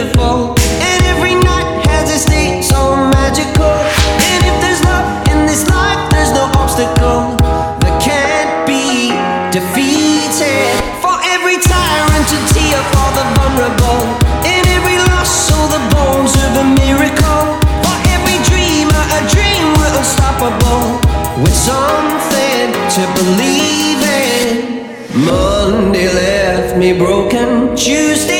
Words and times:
beautiful. 0.00 0.56
And 0.80 1.04
every 1.12 1.34
night 1.34 1.68
has 1.92 2.08
a 2.08 2.30
day 2.30 2.62
so 2.62 2.96
magical. 2.96 3.76
And 4.32 4.40
if 4.48 4.56
there's 4.64 4.80
love 4.84 5.04
in 5.28 5.44
this 5.44 5.68
life, 5.68 6.00
there's 6.10 6.32
no 6.32 6.48
obstacle 6.56 7.36
that 7.84 7.94
can't 8.00 8.64
be 8.64 9.12
defeated. 9.52 10.72
For 11.04 11.16
every 11.36 11.60
tyrant 11.60 12.24
to 12.32 12.38
tear 12.48 12.80
for 12.92 13.08
the 13.18 13.24
vulnerable. 13.36 14.00
and 14.48 14.64
every 14.72 14.96
loss, 15.12 15.28
so 15.28 15.56
the 15.68 15.82
bones 15.92 16.32
of 16.48 16.52
a 16.64 16.66
miracle. 16.80 17.44
For 17.84 17.96
every 18.16 18.38
dreamer, 18.48 19.04
a 19.18 19.22
dream 19.28 19.64
we're 19.76 19.94
unstoppable. 20.00 20.96
With 21.44 21.56
something 21.56 22.72
to 22.96 23.02
believe 23.20 24.00
in. 24.00 24.48
Monday 25.28 26.08
left 26.08 26.76
me 26.78 26.96
broken. 26.96 27.76
Tuesday. 27.76 28.39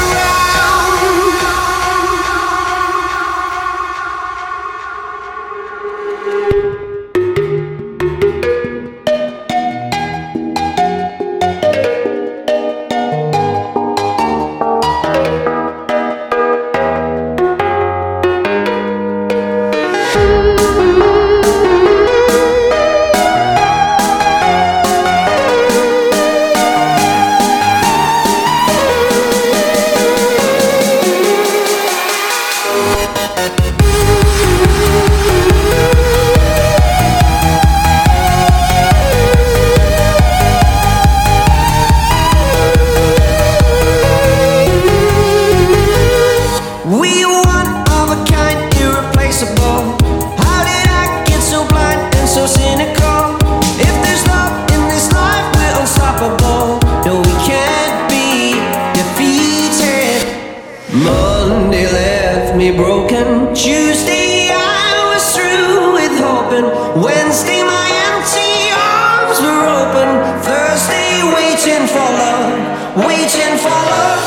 broken. 62.75 63.53
Tuesday 63.53 64.49
I 64.51 65.11
was 65.11 65.23
through 65.35 65.93
with 65.93 66.13
hoping. 66.19 66.67
Wednesday 67.01 67.63
my 67.63 67.87
empty 68.11 68.71
arms 68.71 69.37
were 69.41 69.65
open. 69.81 70.09
Thursday 70.41 71.23
waiting 71.35 71.87
for 71.87 72.07
love, 72.23 73.05
waiting 73.07 73.55
for 73.57 73.79
love. 73.91 74.21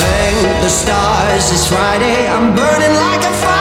Thank 0.00 0.62
the 0.62 0.68
stars 0.68 1.52
it's 1.52 1.66
Friday. 1.68 2.28
I'm 2.28 2.54
burning 2.54 2.94
like 2.94 3.22
a 3.24 3.34
fire 3.42 3.59